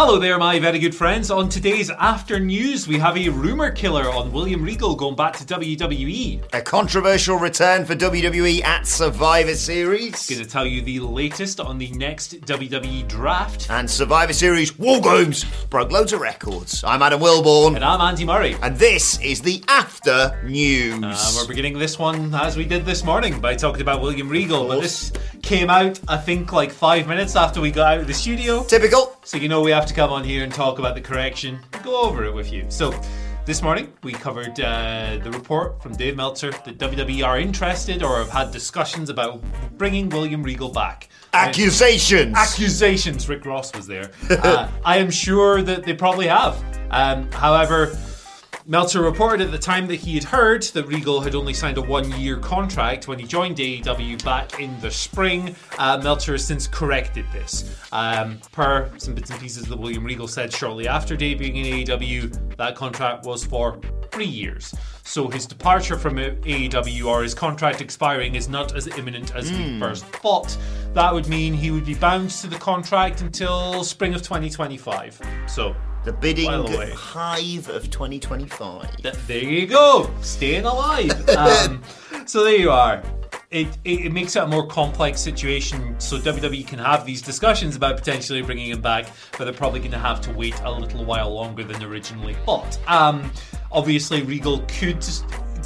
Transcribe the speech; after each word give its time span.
Hello 0.00 0.16
there, 0.16 0.38
my 0.38 0.60
very 0.60 0.78
good 0.78 0.94
friends. 0.94 1.28
On 1.28 1.48
today's 1.48 1.90
After 1.90 2.38
News, 2.38 2.86
we 2.86 3.00
have 3.00 3.18
a 3.18 3.30
rumour 3.30 3.72
killer 3.72 4.08
on 4.08 4.30
William 4.30 4.62
Regal 4.62 4.94
going 4.94 5.16
back 5.16 5.36
to. 5.38 5.44
WWE. 5.48 6.40
A 6.52 6.62
controversial 6.62 7.36
return 7.36 7.84
for 7.84 7.96
WWE 7.96 8.62
at 8.62 8.86
Survivor 8.86 9.56
Series. 9.56 10.28
Going 10.28 10.44
to 10.44 10.48
tell 10.48 10.66
you 10.66 10.82
the 10.82 11.00
latest 11.00 11.58
on 11.58 11.78
the 11.78 11.90
next 11.92 12.40
WWE 12.42 13.08
draft. 13.08 13.68
And 13.70 13.90
Survivor 13.90 14.32
Series 14.32 14.78
War 14.78 15.00
Games 15.00 15.44
broke 15.68 15.90
loads 15.90 16.12
of 16.12 16.20
records. 16.20 16.84
I'm 16.84 17.02
Adam 17.02 17.20
Wilborn. 17.20 17.74
And 17.74 17.84
I'm 17.84 18.00
Andy 18.00 18.24
Murray. 18.24 18.54
And 18.62 18.76
this 18.76 19.20
is 19.20 19.42
the 19.42 19.64
After 19.66 20.40
News. 20.44 21.02
Uh, 21.02 21.32
we're 21.36 21.48
beginning 21.48 21.76
this 21.76 21.98
one 21.98 22.32
as 22.36 22.56
we 22.56 22.64
did 22.66 22.84
this 22.84 23.02
morning 23.02 23.40
by 23.40 23.56
talking 23.56 23.82
about 23.82 24.00
William 24.00 24.28
Regal. 24.28 24.68
But 24.68 24.80
this 24.80 25.12
came 25.42 25.70
out, 25.70 25.98
I 26.06 26.18
think, 26.18 26.52
like 26.52 26.70
five 26.70 27.08
minutes 27.08 27.34
after 27.34 27.60
we 27.60 27.72
got 27.72 27.94
out 27.94 28.00
of 28.02 28.06
the 28.06 28.14
studio. 28.14 28.62
Typical. 28.62 29.17
So 29.28 29.36
you 29.36 29.46
know 29.46 29.60
we 29.60 29.72
have 29.72 29.84
to 29.84 29.92
come 29.92 30.10
on 30.10 30.24
here 30.24 30.42
and 30.42 30.50
talk 30.50 30.78
about 30.78 30.94
the 30.94 31.02
correction, 31.02 31.58
go 31.84 32.00
over 32.00 32.24
it 32.24 32.32
with 32.32 32.50
you. 32.50 32.64
So 32.70 32.98
this 33.44 33.60
morning 33.60 33.92
we 34.02 34.12
covered 34.12 34.58
uh, 34.58 35.18
the 35.22 35.30
report 35.32 35.82
from 35.82 35.92
Dave 35.92 36.16
Meltzer 36.16 36.50
that 36.50 36.78
WWE 36.78 37.22
are 37.22 37.38
interested 37.38 38.02
or 38.02 38.16
have 38.16 38.30
had 38.30 38.52
discussions 38.52 39.10
about 39.10 39.42
bringing 39.76 40.08
William 40.08 40.42
Regal 40.42 40.70
back. 40.70 41.10
Accusations. 41.34 42.34
Accusations. 42.38 43.28
Rick 43.28 43.44
Ross 43.44 43.76
was 43.76 43.86
there. 43.86 44.12
uh, 44.30 44.66
I 44.82 44.96
am 44.96 45.10
sure 45.10 45.60
that 45.60 45.82
they 45.82 45.92
probably 45.92 46.28
have. 46.28 46.64
Um, 46.90 47.30
however. 47.30 47.98
Meltzer 48.70 49.00
reported 49.00 49.46
at 49.46 49.50
the 49.50 49.56
time 49.56 49.86
that 49.86 49.94
he 49.94 50.14
had 50.14 50.24
heard 50.24 50.62
that 50.62 50.86
Regal 50.86 51.22
had 51.22 51.34
only 51.34 51.54
signed 51.54 51.78
a 51.78 51.80
one 51.80 52.10
year 52.20 52.36
contract 52.36 53.08
when 53.08 53.18
he 53.18 53.26
joined 53.26 53.56
AEW 53.56 54.22
back 54.22 54.60
in 54.60 54.78
the 54.82 54.90
spring. 54.90 55.56
Uh, 55.78 55.98
Meltzer 56.04 56.32
has 56.32 56.44
since 56.44 56.66
corrected 56.66 57.24
this. 57.32 57.74
Um, 57.92 58.38
per 58.52 58.90
some 58.98 59.14
bits 59.14 59.30
and 59.30 59.40
pieces 59.40 59.64
that 59.64 59.78
William 59.78 60.04
Regal 60.04 60.28
said 60.28 60.52
shortly 60.52 60.86
after 60.86 61.16
debuting 61.16 61.64
in 61.64 61.86
AEW, 61.86 62.56
that 62.58 62.76
contract 62.76 63.24
was 63.24 63.42
for 63.42 63.80
three 64.10 64.26
years. 64.26 64.74
So 65.02 65.28
his 65.28 65.46
departure 65.46 65.96
from 65.96 66.16
AEW 66.16 67.06
or 67.06 67.22
his 67.22 67.32
contract 67.32 67.80
expiring 67.80 68.34
is 68.34 68.50
not 68.50 68.76
as 68.76 68.86
imminent 68.98 69.34
as 69.34 69.50
we 69.50 69.80
first 69.80 70.04
thought. 70.04 70.54
That 70.92 71.14
would 71.14 71.26
mean 71.26 71.54
he 71.54 71.70
would 71.70 71.86
be 71.86 71.94
bound 71.94 72.28
to 72.32 72.46
the 72.46 72.58
contract 72.58 73.22
until 73.22 73.82
spring 73.82 74.12
of 74.12 74.20
2025. 74.20 75.22
So 75.46 75.74
The 76.08 76.14
bidding 76.14 76.50
the 76.50 76.94
hive 76.96 77.68
of 77.68 77.90
2025. 77.90 78.96
Th- 78.96 79.14
there 79.26 79.44
you 79.44 79.66
go, 79.66 80.10
staying 80.22 80.64
alive. 80.64 81.12
Um, 81.36 81.82
so 82.24 82.44
there 82.44 82.56
you 82.56 82.70
are. 82.70 83.02
It, 83.50 83.66
it, 83.84 84.06
it 84.06 84.12
makes 84.12 84.34
it 84.34 84.42
a 84.42 84.46
more 84.46 84.66
complex 84.66 85.20
situation, 85.20 86.00
so 86.00 86.16
WWE 86.16 86.66
can 86.66 86.78
have 86.78 87.04
these 87.04 87.20
discussions 87.20 87.76
about 87.76 87.98
potentially 87.98 88.40
bringing 88.40 88.70
him 88.70 88.80
back, 88.80 89.10
but 89.36 89.44
they're 89.44 89.52
probably 89.52 89.80
going 89.80 89.92
to 89.92 89.98
have 89.98 90.22
to 90.22 90.32
wait 90.32 90.58
a 90.60 90.72
little 90.72 91.04
while 91.04 91.30
longer 91.30 91.62
than 91.62 91.82
originally 91.82 92.32
thought. 92.46 92.78
Um, 92.88 93.30
obviously, 93.70 94.22
Regal 94.22 94.60
could 94.60 95.04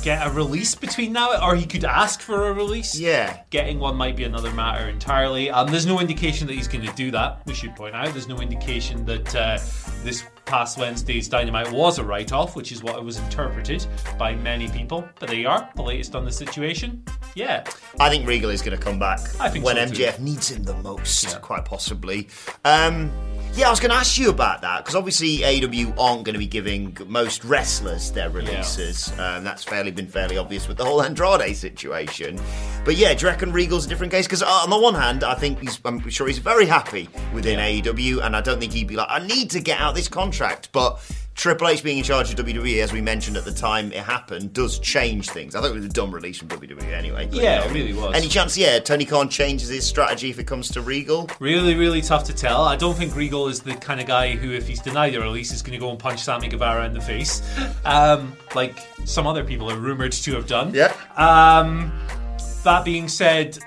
get 0.02 0.26
a 0.26 0.30
release 0.30 0.74
between 0.74 1.12
now, 1.12 1.40
or 1.42 1.54
he 1.54 1.64
could 1.64 1.84
ask 1.84 2.20
for 2.20 2.48
a 2.48 2.52
release. 2.52 2.98
Yeah. 2.98 3.40
Getting 3.50 3.78
one 3.78 3.96
might 3.96 4.16
be 4.16 4.24
another 4.24 4.52
matter 4.52 4.88
entirely. 4.88 5.50
Um, 5.50 5.70
there's 5.70 5.86
no 5.86 6.00
indication 6.00 6.46
that 6.48 6.54
he's 6.54 6.68
going 6.68 6.84
to 6.84 6.92
do 6.94 7.10
that. 7.12 7.42
We 7.46 7.54
should 7.54 7.74
point 7.76 7.94
out 7.94 8.12
there's 8.12 8.28
no 8.28 8.40
indication 8.40 9.04
that 9.06 9.34
uh, 9.34 9.58
this 10.02 10.24
past 10.44 10.78
Wednesday's 10.78 11.28
Dynamite 11.28 11.70
was 11.72 11.98
a 11.98 12.04
write-off, 12.04 12.56
which 12.56 12.72
is 12.72 12.82
what 12.82 12.96
it 12.96 13.04
was 13.04 13.18
interpreted 13.18 13.86
by 14.18 14.34
many 14.34 14.68
people. 14.68 15.08
But 15.18 15.28
there 15.30 15.38
you 15.38 15.48
are, 15.48 15.68
the 15.76 15.82
latest 15.82 16.14
on 16.14 16.24
the 16.24 16.32
situation. 16.32 17.02
Yeah, 17.34 17.64
I 18.00 18.10
think 18.10 18.26
Regal 18.26 18.50
is 18.50 18.60
going 18.60 18.76
to 18.76 18.82
come 18.82 18.98
back 18.98 19.20
I 19.40 19.48
think 19.48 19.64
when 19.64 19.76
so. 19.76 19.86
MJF 19.94 20.18
needs 20.18 20.50
him 20.50 20.64
the 20.64 20.74
most, 20.74 21.24
Yeah. 21.24 21.38
quite 21.38 21.64
possibly. 21.64 22.28
Um, 22.64 23.10
yeah, 23.54 23.66
I 23.66 23.70
was 23.70 23.80
going 23.80 23.90
to 23.90 23.96
ask 23.96 24.18
you 24.18 24.30
about 24.30 24.62
that 24.62 24.78
because 24.78 24.94
obviously 24.94 25.38
AEW 25.38 25.98
aren't 25.98 26.24
going 26.24 26.32
to 26.32 26.38
be 26.38 26.46
giving 26.46 26.96
most 27.06 27.44
wrestlers 27.44 28.10
their 28.10 28.30
releases. 28.30 29.10
Um, 29.18 29.44
that's 29.44 29.62
fairly 29.62 29.90
been 29.90 30.06
fairly 30.06 30.38
obvious 30.38 30.66
with 30.68 30.78
the 30.78 30.84
whole 30.84 31.02
Andrade 31.04 31.54
situation. 31.54 32.40
But 32.84 32.96
yeah, 32.96 33.12
do 33.12 33.26
you 33.26 33.30
reckon 33.30 33.52
Regal's 33.52 33.84
a 33.84 33.88
different 33.88 34.10
case? 34.10 34.26
Because 34.26 34.42
on 34.42 34.70
the 34.70 34.78
one 34.78 34.94
hand, 34.94 35.22
I 35.22 35.34
think 35.34 35.60
he's, 35.60 35.78
I'm 35.84 36.08
sure 36.08 36.26
he's 36.26 36.38
very 36.38 36.64
happy 36.64 37.10
within 37.34 37.58
AEW, 37.58 38.24
and 38.24 38.34
I 38.34 38.40
don't 38.40 38.58
think 38.58 38.72
he'd 38.72 38.88
be 38.88 38.96
like, 38.96 39.08
I 39.10 39.24
need 39.26 39.50
to 39.50 39.60
get 39.60 39.78
out 39.78 39.94
this 39.94 40.08
contract, 40.08 40.70
but. 40.72 41.00
Triple 41.34 41.68
H 41.68 41.82
being 41.82 41.98
in 41.98 42.04
charge 42.04 42.30
of 42.30 42.36
WWE, 42.44 42.82
as 42.82 42.92
we 42.92 43.00
mentioned 43.00 43.36
at 43.38 43.44
the 43.44 43.52
time 43.52 43.90
it 43.92 44.04
happened, 44.04 44.52
does 44.52 44.78
change 44.78 45.30
things. 45.30 45.54
I 45.54 45.60
thought 45.60 45.70
it 45.70 45.74
was 45.74 45.84
a 45.86 45.88
dumb 45.88 46.14
release 46.14 46.36
from 46.38 46.48
WWE 46.48 46.92
anyway. 46.92 47.26
Yeah, 47.32 47.40
you 47.40 47.42
know, 47.42 47.64
it 47.64 47.72
really 47.72 47.92
was. 47.94 48.14
Any 48.14 48.28
chance, 48.28 48.56
yeah, 48.56 48.78
Tony 48.78 49.04
Khan 49.06 49.28
changes 49.30 49.68
his 49.70 49.86
strategy 49.86 50.28
if 50.28 50.38
it 50.38 50.46
comes 50.46 50.68
to 50.72 50.82
Regal? 50.82 51.30
really, 51.40 51.74
really 51.74 52.02
tough 52.02 52.24
to 52.24 52.34
tell. 52.34 52.62
I 52.64 52.76
don't 52.76 52.94
think 52.96 53.16
Regal 53.16 53.48
is 53.48 53.60
the 53.60 53.74
kind 53.74 54.00
of 54.00 54.06
guy 54.06 54.32
who, 54.36 54.52
if 54.52 54.68
he's 54.68 54.80
denied 54.82 55.14
a 55.14 55.20
release, 55.20 55.52
is 55.52 55.62
going 55.62 55.72
to 55.72 55.78
go 55.78 55.90
and 55.90 55.98
punch 55.98 56.20
Sammy 56.22 56.48
Guevara 56.48 56.84
in 56.84 56.92
the 56.92 57.00
face, 57.00 57.42
um, 57.86 58.36
like 58.54 58.76
some 59.04 59.26
other 59.26 59.42
people 59.42 59.70
are 59.70 59.78
rumored 59.78 60.12
to 60.12 60.34
have 60.34 60.46
done. 60.46 60.74
Yeah. 60.74 60.92
Um, 61.16 61.92
that 62.64 62.84
being 62.84 63.08
said, 63.08 63.58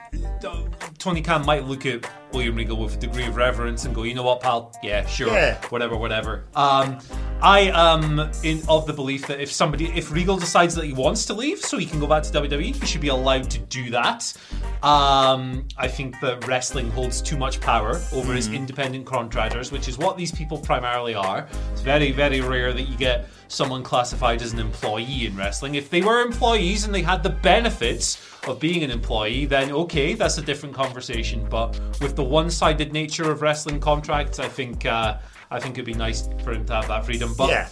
Tony 1.00 1.22
Khan 1.22 1.46
might 1.46 1.66
look 1.66 1.86
at 1.86 2.10
William 2.32 2.56
Regal 2.56 2.78
with 2.78 2.96
a 2.96 2.98
degree 2.98 3.26
of 3.28 3.36
reverence 3.36 3.86
and 3.86 3.94
go, 3.94 4.04
you 4.04 4.14
know 4.14 4.24
what, 4.24 4.42
pal? 4.42 4.74
Yeah, 4.84 5.06
sure, 5.06 5.28
Yeah. 5.34 5.62
whatever, 5.70 5.96
whatever. 5.98 6.46
Um, 6.56 7.00
I 7.46 7.72
am 7.76 8.32
in 8.42 8.64
of 8.68 8.88
the 8.88 8.94
belief 8.94 9.28
that 9.28 9.40
if 9.40 9.52
somebody, 9.52 9.86
if 9.96 10.12
Regal 10.12 10.36
decides 10.36 10.74
that 10.74 10.86
he 10.86 10.94
wants 10.94 11.28
to 11.28 11.36
leave 11.36 11.60
so 11.60 11.78
he 11.78 11.86
can 11.86 12.00
go 12.00 12.08
back 12.08 12.24
to 12.24 12.32
WWE, 12.32 12.74
he 12.74 12.86
should 12.88 13.02
be 13.02 13.10
allowed 13.10 13.52
to 13.52 13.60
do 13.60 13.92
that. 13.92 14.34
Um, 14.82 15.68
I 15.78 15.88
think 15.88 16.20
that 16.22 16.48
wrestling 16.48 16.90
holds 16.90 17.22
too 17.22 17.38
much 17.38 17.62
power 17.62 18.02
over 18.14 18.34
his 18.34 18.48
independent 18.48 19.06
contractors, 19.06 19.72
which 19.72 19.88
is 19.88 20.00
what 20.00 20.18
these 20.18 20.32
people 20.32 20.58
primarily 20.58 21.14
are. 21.14 21.48
It's 21.72 21.82
very, 21.82 22.12
very 22.12 22.42
rare 22.42 22.74
that 22.74 22.90
you 22.90 22.98
get 22.98 23.28
someone 23.48 23.84
classified 23.84 24.42
as 24.42 24.54
an 24.54 24.58
employee 24.58 25.28
in 25.28 25.38
wrestling. 25.38 25.76
If 25.76 25.92
they 25.92 26.02
were 26.02 26.22
employees 26.22 26.86
and 26.86 26.96
they 26.96 27.04
had 27.04 27.22
the 27.22 27.30
benefits 27.30 28.20
of 28.48 28.60
being 28.60 28.84
an 28.84 28.90
employee, 28.90 29.46
then 29.46 29.72
okay, 29.72 30.16
that's 30.16 30.40
a 30.40 30.42
different 30.42 30.74
conversation. 30.74 31.46
But 31.48 31.80
with 32.02 32.16
the 32.16 32.24
one-sided 32.24 32.92
nature 32.92 33.30
of 33.30 33.44
wrestling 33.44 33.80
contracts, 33.80 34.40
I 34.40 34.48
think 34.48 34.88
uh, 34.88 35.20
I 35.56 35.60
think 35.60 35.76
it'd 35.76 35.86
be 35.86 35.94
nice 35.94 36.28
for 36.44 36.52
him 36.52 36.66
to 36.66 36.74
have 36.74 36.88
that 36.90 37.06
freedom. 37.06 37.34
But 37.38 37.50
Yeah. 37.50 37.68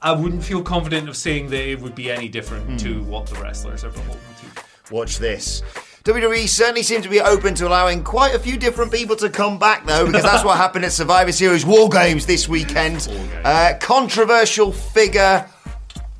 I 0.00 0.12
wouldn't 0.12 0.42
feel 0.42 0.62
confident 0.62 1.08
of 1.08 1.16
saying 1.16 1.50
that 1.50 1.60
it 1.68 1.78
would 1.80 1.94
be 1.94 2.10
any 2.10 2.28
different 2.28 2.80
to 2.80 3.02
what 3.02 3.26
the 3.26 3.34
wrestlers 3.40 3.84
are 3.84 3.90
beholden 3.90 4.20
to. 4.40 4.94
Watch 4.94 5.18
this. 5.18 5.62
WWE 6.04 6.48
certainly 6.48 6.82
seems 6.82 7.02
to 7.02 7.10
be 7.10 7.20
open 7.20 7.54
to 7.56 7.66
allowing 7.68 8.02
quite 8.02 8.34
a 8.34 8.38
few 8.38 8.56
different 8.56 8.90
people 8.90 9.14
to 9.16 9.28
come 9.28 9.58
back, 9.58 9.84
though, 9.84 10.06
because 10.06 10.22
that's 10.22 10.42
what 10.44 10.56
happened 10.64 10.86
at 10.86 10.92
Survivor 10.92 11.32
Series 11.32 11.66
War 11.66 11.90
Games 11.90 12.24
this 12.24 12.48
weekend. 12.48 13.06
Uh, 13.44 13.74
controversial 13.78 14.72
figure 14.72 15.44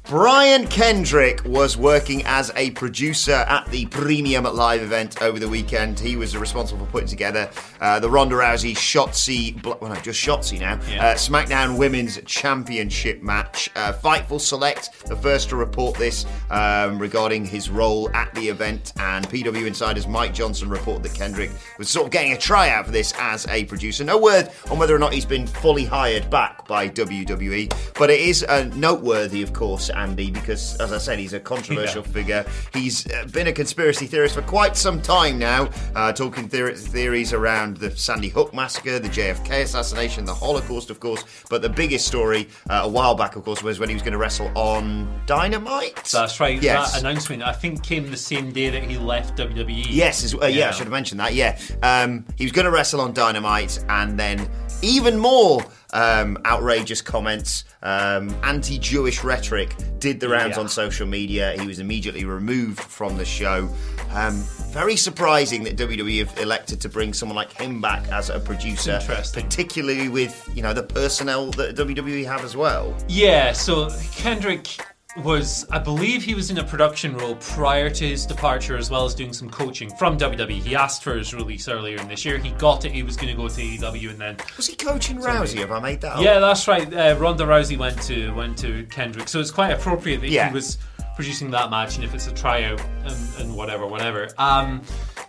Brian 0.09 0.67
Kendrick 0.69 1.45
was 1.45 1.77
working 1.77 2.23
as 2.25 2.51
a 2.57 2.71
producer 2.71 3.33
at 3.47 3.67
the 3.67 3.85
Premium 3.87 4.45
Live 4.45 4.81
event 4.81 5.21
over 5.21 5.39
the 5.39 5.47
weekend. 5.49 6.01
He 6.01 6.17
was 6.17 6.35
responsible 6.35 6.87
for 6.87 6.91
putting 6.93 7.09
together 7.11 7.51
uh, 7.83 8.01
the 8.01 8.09
Ronda 8.09 8.35
Rousey 8.37 8.73
Shotzi, 8.75 9.63
well, 9.63 9.91
no, 9.93 10.01
just 10.01 10.19
Shotzi 10.19 10.61
now, 10.61 10.81
Yeah. 10.91 11.09
uh, 11.09 11.15
SmackDown 11.15 11.77
Women's 11.77 12.19
Championship 12.25 13.23
match. 13.23 13.69
Uh, 13.77 13.93
Fightful 13.93 14.41
Select, 14.41 15.05
the 15.09 15.17
first 15.17 15.51
to 15.51 15.57
report 15.57 15.99
this 15.99 16.25
um, 16.49 16.99
regarding 16.99 17.45
his 17.45 17.69
role 17.69 18.09
at 18.15 18.35
the 18.35 18.49
event, 18.49 18.95
and 18.97 19.29
PW 19.29 19.67
Insider's 19.67 20.07
Mike 20.07 20.33
Johnson 20.33 20.71
reported 20.71 21.03
that 21.03 21.13
Kendrick 21.15 21.51
was 21.77 21.91
sort 21.91 22.07
of 22.07 22.13
getting 22.13 22.33
a 22.33 22.39
tryout 22.39 22.87
for 22.87 22.93
this 22.93 23.13
as 23.19 23.47
a 23.49 23.67
producer. 23.67 24.05
No 24.05 24.17
word 24.17 24.49
on 24.71 24.79
whether 24.79 24.97
or 24.97 24.99
not 24.99 25.13
he's 25.13 25.27
been 25.27 25.47
fully 25.47 25.85
hired 25.85 26.31
back 26.31 26.48
by 26.69 26.89
WWE, 26.89 27.73
but 27.99 28.11
it 28.11 28.21
is 28.21 28.45
uh, 28.45 28.71
noteworthy, 28.77 29.43
of 29.43 29.53
course, 29.53 29.91
Andy, 29.91 30.31
because 30.31 30.77
as 30.81 30.93
I 30.93 30.99
said, 30.99 31.19
he's 31.19 31.33
a 31.33 31.41
controversial 31.41 32.05
Yeah. 32.05 32.13
figure. 32.13 32.47
He's 32.73 33.05
been 33.33 33.49
a 33.49 33.53
conspiracy 33.53 34.07
theorist 34.07 34.35
for 34.35 34.43
quite 34.43 34.77
some 34.77 35.03
time 35.03 35.39
now, 35.39 35.71
uh, 35.97 36.13
talking 36.13 36.49
theor- 36.49 36.77
theories 36.79 37.33
around 37.33 37.79
the 37.79 37.91
Sandy 37.97 38.29
Hook 38.29 38.55
massacre, 38.55 38.99
the 39.01 39.09
JFK 39.09 39.63
assassination, 39.63 40.25
the 40.25 40.35
Holocaust, 40.35 40.91
of 40.91 41.01
course. 41.01 41.25
But 41.51 41.63
the 41.63 41.69
biggest 41.71 42.07
story 42.07 42.49
uh, 42.71 42.83
a 42.85 42.89
while 42.89 43.15
back, 43.15 43.35
of 43.35 43.45
course, 43.45 43.63
was 43.63 43.81
when 43.81 43.89
he 43.89 43.95
was 43.95 44.03
going 44.03 44.13
to 44.13 44.19
wrestle 44.19 44.51
on 44.55 45.09
Dynamite. 45.27 46.05
That's 46.13 46.39
right. 46.39 46.63
Yes. 46.63 46.93
That 46.93 47.01
announcement, 47.01 47.43
I 47.43 47.53
think, 47.53 47.83
came 47.83 48.11
the 48.11 48.17
same 48.17 48.53
day 48.53 48.69
that 48.69 48.83
he 48.85 48.99
left 48.99 49.39
WWE. 49.39 49.87
Yes, 49.89 50.23
as, 50.23 50.35
uh, 50.35 50.41
yeah. 50.43 50.49
Yeah. 50.49 50.69
I 50.69 50.71
should 50.73 50.85
have 50.85 50.93
mentioned 50.93 51.21
that. 51.21 51.33
Yeah, 51.35 51.59
um, 51.83 52.27
he 52.37 52.45
was 52.45 52.53
going 52.53 52.67
to 52.67 52.71
wrestle 52.71 53.01
on 53.01 53.13
Dynamite, 53.15 53.83
and 53.89 54.19
then 54.19 54.49
even 54.83 55.17
more 55.19 55.65
um, 55.93 56.39
outrageous 56.45 57.01
comments, 57.01 57.65
um, 57.83 58.35
anti-Jewish 58.43 59.25
rhetoric 59.25 59.75
did 59.99 60.21
the 60.21 60.29
rounds 60.29 60.57
Yeah. 60.57 60.63
on 60.63 60.69
social 60.69 61.07
media. 61.07 61.55
He 61.59 61.67
was 61.67 61.79
immediately 61.79 62.25
removed 62.25 62.81
from 62.81 63.17
the 63.17 63.25
show. 63.25 63.69
Um, 64.13 64.43
very 64.71 64.97
surprising 64.97 65.65
that 65.65 65.77
WWE 65.77 66.19
have 66.19 66.39
elected 66.39 66.81
to 66.83 66.89
bring 66.89 67.13
someone 67.15 67.37
like 67.37 67.53
him 67.53 67.81
back 67.81 68.07
as 68.09 68.29
a 68.31 68.39
producer, 68.39 69.01
particularly 69.33 70.09
with 70.09 70.49
you 70.55 70.63
know 70.63 70.73
the 70.75 70.83
personnel 70.83 71.51
that 71.53 71.77
WWE 71.77 72.25
have 72.27 72.45
as 72.45 72.57
well. 72.57 72.95
Yeah, 73.09 73.53
so 73.53 73.89
Kendrick 74.13 74.79
was, 75.23 75.67
I 75.71 75.79
believe 75.79 76.23
he 76.23 76.35
was 76.35 76.51
in 76.51 76.59
a 76.59 76.65
production 76.65 77.17
role 77.17 77.35
prior 77.37 77.91
to 77.91 78.09
his 78.09 78.25
departure, 78.27 78.77
as 78.77 78.91
well 78.91 79.05
as 79.05 79.15
doing 79.15 79.33
some 79.33 79.51
coaching 79.51 79.91
from 79.97 80.17
WWE. 80.19 80.51
He 80.63 80.75
asked 80.77 81.03
for 81.03 81.15
his 81.17 81.35
release 81.35 81.69
earlier 81.69 81.99
in 81.99 82.09
this 82.09 82.25
year. 82.25 82.39
He 82.39 82.51
got 82.53 82.85
it. 82.85 82.93
He 82.93 83.03
was 83.03 83.17
going 83.17 83.29
to 83.29 83.35
go 83.41 83.49
to 83.49 83.61
AEW, 83.61 84.11
and 84.11 84.19
then 84.21 84.37
Was 84.57 84.67
he 84.67 84.77
coaching 84.77 85.19
Rousey? 85.19 85.59
Have 85.59 85.73
I 85.73 85.81
made 85.81 86.01
that 86.03 86.17
up? 86.17 86.23
yeah, 86.23 86.39
that's 86.39 86.67
right. 86.69 86.93
Uh, 86.93 87.17
Ronda 87.19 87.45
Rousey 87.45 87.77
went 87.77 88.01
to 88.03 88.33
went 88.35 88.57
to 88.59 88.85
Kendrick, 88.87 89.29
so 89.29 89.41
it's 89.41 89.51
quite 89.51 89.71
appropriate 89.71 90.21
that 90.21 90.31
Yeah. 90.31 90.49
he 90.49 90.55
was 90.55 90.79
producing 91.17 91.51
that 91.51 91.69
match, 91.71 91.97
and 91.97 92.05
if 92.05 92.15
it's 92.15 92.29
a 92.29 92.33
tryout 92.33 92.81
and, 93.05 93.17
and 93.41 93.57
whatever, 93.57 93.87
whatever. 93.87 94.29
Um, 94.39 94.83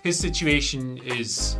his 0.04 0.20
situation 0.20 0.98
is 1.04 1.58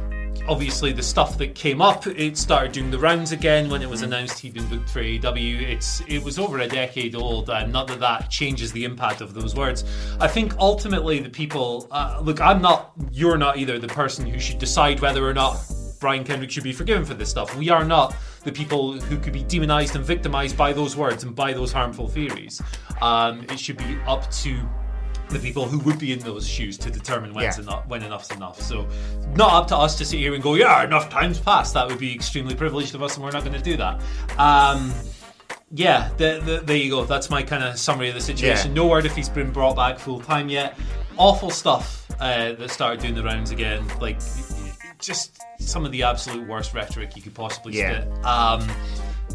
obviously 0.50 0.92
the 0.92 1.04
stuff 1.04 1.38
that 1.38 1.54
came 1.54 1.80
up. 1.80 2.08
It 2.08 2.36
started 2.36 2.72
doing 2.72 2.90
the 2.90 2.98
rounds 2.98 3.32
again 3.32 3.70
when 3.70 3.84
it 3.84 3.90
was 3.90 4.02
announced 4.02 4.40
he'd 4.40 4.56
been 4.56 4.68
booked 4.68 4.90
for 4.90 5.00
AEW. 5.00 5.62
It's 5.62 6.02
it 6.08 6.24
was 6.24 6.40
over 6.40 6.60
a 6.60 6.68
decade 6.68 7.16
old, 7.16 7.50
and 7.52 7.72
not 7.72 7.88
that 7.88 8.00
that 8.00 8.30
changes 8.32 8.72
the 8.72 8.84
impact 8.84 9.22
of 9.22 9.36
those 9.36 9.56
words. 9.56 9.86
I 10.20 10.28
think 10.28 10.58
ultimately 10.58 11.20
the 11.20 11.30
people 11.30 11.88
uh, 11.92 12.20
look. 12.22 12.42
I'm 12.42 12.62
not. 12.62 12.94
You're 13.12 13.38
not 13.38 13.58
either 13.58 13.78
the 13.78 13.88
person 13.88 14.26
who 14.26 14.40
should 14.40 14.58
decide 14.58 15.00
whether 15.00 15.26
or 15.26 15.36
not 15.36 15.64
Brian 16.00 16.24
Kendrick 16.24 16.50
should 16.50 16.64
be 16.64 16.74
forgiven 16.74 17.06
for 17.06 17.14
this 17.14 17.30
stuff. 17.30 17.56
We 17.56 17.70
are 17.70 17.84
not 17.84 18.16
the 18.44 18.52
people 18.52 18.94
who 19.00 19.20
could 19.20 19.34
be 19.34 19.44
demonized 19.44 19.96
and 19.96 20.04
victimized 20.04 20.58
by 20.58 20.74
those 20.74 20.96
words 20.96 21.24
and 21.24 21.36
by 21.36 21.54
those 21.54 21.72
harmful 21.72 22.08
theories. 22.08 22.62
Um, 23.02 23.44
it 23.50 23.60
should 23.60 23.78
be 23.78 23.98
up 24.08 24.30
to 24.32 24.60
the 25.30 25.40
people 25.40 25.66
who 25.68 25.80
would 25.80 26.00
be 26.00 26.12
in 26.14 26.20
those 26.20 26.48
shoes 26.48 26.78
to 26.80 26.90
determine 26.90 27.34
when's 27.34 27.58
Yeah. 27.58 27.64
enough, 27.64 27.88
when 27.88 28.02
enough's 28.04 28.32
enough. 28.32 28.60
So, 28.62 28.88
not 29.36 29.52
up 29.54 29.68
to 29.70 29.78
us 29.78 29.98
to 30.00 30.06
sit 30.06 30.20
here 30.20 30.34
and 30.34 30.42
go, 30.44 30.56
yeah, 30.56 30.84
enough 30.84 31.10
time's 31.10 31.40
passed. 31.40 31.74
That 31.76 31.88
would 31.88 32.00
be 32.00 32.14
extremely 32.14 32.56
privileged 32.56 32.96
of 32.96 33.04
us, 33.04 33.16
and 33.16 33.24
we're 33.24 33.32
not 33.32 33.44
going 33.44 33.56
to 33.58 33.62
do 33.64 33.78
that. 33.78 34.02
Um, 34.38 34.94
yeah, 35.72 36.10
the, 36.18 36.42
the, 36.44 36.62
there 36.66 36.78
you 36.78 36.90
go. 36.90 37.06
That's 37.06 37.30
my 37.30 37.44
kind 37.44 37.64
of 37.64 37.78
summary 37.78 38.10
of 38.10 38.16
the 38.16 38.22
situation. 38.22 38.70
Yeah. 38.70 38.74
No 38.76 38.88
word 38.88 39.06
if 39.06 39.16
he's 39.16 39.30
been 39.30 39.52
brought 39.52 39.76
back 39.76 40.00
full 40.00 40.20
time 40.20 40.50
yet. 40.50 40.78
Awful 41.18 41.50
stuff 41.52 42.10
uh, 42.20 42.54
that 42.54 42.72
started 42.72 43.02
doing 43.02 43.14
the 43.14 43.24
rounds 43.24 43.52
again. 43.52 43.86
Like, 44.00 44.20
just 45.00 45.40
some 45.60 45.86
of 45.86 45.92
the 45.92 46.04
absolute 46.04 46.48
worst 46.48 46.74
rhetoric 46.74 47.16
you 47.16 47.22
could 47.22 47.34
possibly 47.36 47.78
Yeah. 47.78 48.02
spit. 48.02 48.26
Um, 48.26 48.68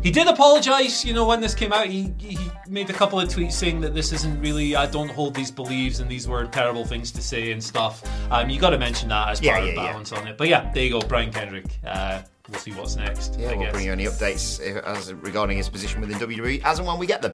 he 0.05 0.11
did 0.11 0.29
apologise, 0.29 1.03
you 1.05 1.15
know, 1.15 1.27
when 1.27 1.41
this 1.41 1.55
came 1.55 1.73
out. 1.73 1.87
He, 1.87 2.12
he 2.19 2.39
made 2.69 2.91
a 2.91 2.93
couple 2.93 3.19
of 3.19 3.29
tweets 3.29 3.53
saying 3.53 3.81
that 3.81 3.95
this 3.95 4.12
isn't 4.12 4.39
really, 4.41 4.77
I 4.77 4.87
don't 4.87 5.09
hold 5.11 5.35
these 5.35 5.51
beliefs 5.51 5.99
and 6.01 6.09
these 6.11 6.29
were 6.29 6.45
terrible 6.45 6.85
things 6.85 7.11
to 7.12 7.23
say 7.23 7.51
and 7.53 7.65
stuff. 7.65 8.03
Um, 8.31 8.51
you 8.51 8.61
got 8.61 8.71
to 8.71 8.79
mention 8.79 9.09
that 9.09 9.31
as 9.31 9.41
Yeah, 9.41 9.53
part 9.55 9.62
of 9.62 9.75
yeah, 9.75 9.83
yeah. 9.83 9.93
balance 9.93 10.12
on 10.12 10.29
it. 10.29 10.37
But 10.37 10.49
yeah, 10.49 10.71
there 10.73 10.85
you 10.85 10.91
go, 10.91 11.01
Brian 11.01 11.33
Kendrick. 11.33 11.65
Uh, 11.87 12.21
we'll 12.51 12.61
see 12.61 12.73
what's 12.73 12.97
next. 12.97 13.39
Yeah, 13.39 13.49
I 13.49 13.53
we'll 13.55 13.65
guess. 13.65 13.73
bring 13.73 13.87
you 13.87 13.93
any 13.93 14.05
updates 14.05 14.61
uh, 14.61 14.81
as 14.83 15.12
regarding 15.15 15.56
his 15.56 15.71
position 15.71 16.03
within 16.03 16.19
WWE 16.19 16.62
as 16.65 16.79
and 16.79 16.87
when 16.87 16.99
we 16.99 17.07
get 17.07 17.23
them. 17.23 17.33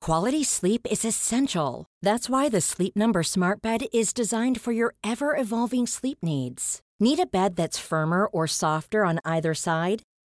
Quality 0.00 0.44
sleep 0.44 0.86
is 0.88 1.04
essential. 1.04 1.86
That's 2.00 2.30
why 2.30 2.48
the 2.48 2.60
Sleep 2.60 2.94
Number 2.96 3.22
Smart 3.24 3.60
Bed 3.60 3.86
is 3.92 4.12
designed 4.12 4.60
for 4.60 4.70
your 4.72 4.94
ever 5.02 5.36
evolving 5.36 5.86
sleep 5.88 6.18
needs. 6.22 6.80
Need 7.00 7.18
a 7.18 7.26
bed 7.26 7.56
that's 7.56 7.78
firmer 7.78 8.26
or 8.32 8.46
softer 8.46 9.04
on 9.04 9.18
either 9.24 9.54
side? 9.54 10.02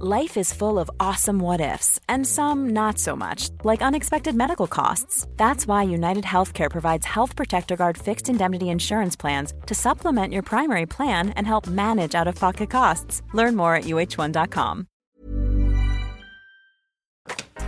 Life 0.00 0.36
is 0.36 0.52
full 0.52 0.80
of 0.80 0.90
awesome 0.98 1.38
what 1.38 1.60
ifs, 1.60 2.00
and 2.08 2.26
some 2.26 2.70
not 2.70 2.98
so 2.98 3.14
much, 3.14 3.50
like 3.62 3.80
unexpected 3.80 4.34
medical 4.34 4.66
costs. 4.66 5.28
That's 5.36 5.68
why 5.68 5.84
United 5.84 6.24
Healthcare 6.24 6.68
provides 6.68 7.06
Health 7.06 7.36
Protector 7.36 7.76
Guard 7.76 7.96
fixed 7.96 8.28
indemnity 8.28 8.70
insurance 8.70 9.14
plans 9.14 9.54
to 9.66 9.74
supplement 9.76 10.32
your 10.32 10.42
primary 10.42 10.86
plan 10.86 11.28
and 11.36 11.46
help 11.46 11.68
manage 11.68 12.16
out 12.16 12.26
of 12.26 12.34
pocket 12.34 12.70
costs. 12.70 13.22
Learn 13.34 13.54
more 13.54 13.76
at 13.76 13.84
uhone.com. 13.84 14.88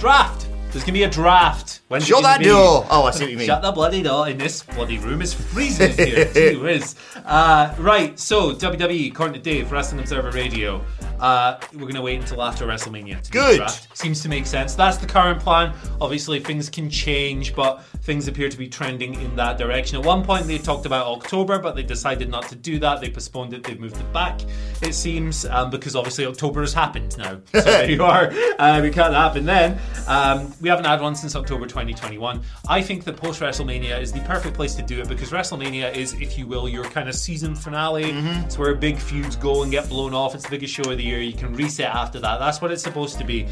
Draft. 0.00 0.48
There's 0.72 0.84
gonna 0.84 0.94
be 0.94 1.04
a 1.04 1.08
draft. 1.08 1.80
When's 1.88 2.04
it 2.04 2.08
Shut 2.08 2.22
that 2.24 2.42
door. 2.42 2.84
Oh, 2.90 3.04
I 3.04 3.12
see 3.12 3.24
what 3.24 3.30
you 3.30 3.38
mean. 3.38 3.46
Shut 3.46 3.62
the 3.62 3.72
bloody 3.72 4.02
door 4.02 4.28
in 4.28 4.36
this 4.36 4.62
bloody 4.62 4.98
room. 4.98 5.22
It's 5.22 5.32
freezing 5.32 5.92
in 5.92 5.96
here. 5.96 6.24
Gee 6.34 6.56
whiz. 6.56 6.96
Uh, 7.24 7.72
right, 7.78 8.18
so 8.18 8.52
WWE, 8.52 9.10
according 9.10 9.34
to 9.34 9.40
Dave, 9.40 9.72
Wrestling 9.72 10.00
Observer 10.00 10.32
Radio, 10.32 10.84
uh, 11.20 11.58
we're 11.72 11.80
going 11.80 11.94
to 11.94 12.02
wait 12.02 12.20
until 12.20 12.42
after 12.42 12.66
WrestleMania 12.66 13.22
to 13.22 13.30
Good. 13.30 13.56
draft. 13.58 13.96
Seems 13.96 14.22
to 14.22 14.28
make 14.28 14.46
sense. 14.46 14.74
That's 14.74 14.96
the 14.98 15.06
current 15.06 15.40
plan. 15.40 15.74
Obviously, 16.00 16.40
things 16.40 16.68
can 16.68 16.90
change, 16.90 17.54
but 17.54 17.82
things 18.02 18.28
appear 18.28 18.48
to 18.48 18.56
be 18.56 18.68
trending 18.68 19.14
in 19.14 19.34
that 19.36 19.58
direction. 19.58 19.98
At 19.98 20.04
one 20.04 20.24
point, 20.24 20.46
they 20.46 20.58
talked 20.58 20.86
about 20.86 21.06
October, 21.06 21.58
but 21.58 21.74
they 21.74 21.82
decided 21.82 22.28
not 22.28 22.48
to 22.48 22.56
do 22.56 22.78
that. 22.80 23.00
They 23.00 23.10
postponed 23.10 23.52
it. 23.54 23.62
They've 23.64 23.78
moved 23.80 23.96
it 23.96 24.12
back, 24.12 24.40
it 24.82 24.94
seems, 24.94 25.44
um, 25.46 25.70
because 25.70 25.96
obviously 25.96 26.26
October 26.26 26.60
has 26.60 26.72
happened 26.72 27.16
now. 27.18 27.40
So 27.56 27.62
there 27.62 27.90
you 27.90 28.04
are. 28.04 28.30
Uh, 28.58 28.80
we 28.82 28.90
can't 28.90 29.14
happen 29.14 29.44
then. 29.44 29.78
Um, 30.06 30.52
we 30.60 30.68
haven't 30.68 30.84
had 30.84 31.00
one 31.00 31.16
since 31.16 31.34
October 31.34 31.66
2021. 31.66 32.42
I 32.68 32.80
think 32.82 33.04
that 33.04 33.16
post 33.16 33.40
WrestleMania 33.40 34.00
is 34.00 34.12
the 34.12 34.20
perfect 34.20 34.54
place 34.54 34.74
to 34.74 34.82
do 34.82 35.00
it 35.00 35.08
because 35.08 35.30
WrestleMania 35.30 35.94
is, 35.94 36.12
if 36.14 36.38
you 36.38 36.46
will, 36.46 36.68
your 36.68 36.84
kind 36.84 37.08
of 37.08 37.14
season 37.14 37.54
finale. 37.54 38.10
It's 38.44 38.58
where 38.58 38.74
big 38.74 38.98
feuds 38.98 39.36
go 39.36 39.62
and 39.62 39.70
get 39.72 39.88
blown 39.88 40.14
off. 40.14 40.34
It's 40.34 40.44
the 40.44 40.50
biggest 40.50 40.72
show 40.74 40.90
of 40.90 40.98
the 40.98 41.05
year. 41.06 41.20
You 41.20 41.32
can 41.32 41.54
reset 41.54 41.94
after 41.94 42.18
that. 42.20 42.38
That's 42.38 42.60
what 42.60 42.70
it's 42.70 42.82
supposed 42.82 43.18
to 43.18 43.24
be. 43.24 43.46